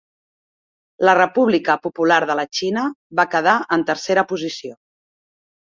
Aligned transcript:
La 1.07 1.13
República 1.19 1.75
Popular 1.83 2.17
de 2.31 2.37
la 2.41 2.47
Xina 2.61 2.87
va 3.21 3.29
quedar 3.37 3.55
en 3.79 3.87
tercera 3.93 4.27
posició. 4.35 4.77